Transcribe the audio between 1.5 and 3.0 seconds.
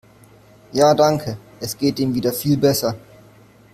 es geht im wieder viel besser.